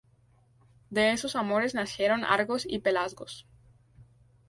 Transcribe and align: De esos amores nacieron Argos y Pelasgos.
De 0.89 1.11
esos 1.11 1.35
amores 1.35 1.75
nacieron 1.75 2.23
Argos 2.23 2.65
y 2.67 2.79
Pelasgos. 2.79 3.45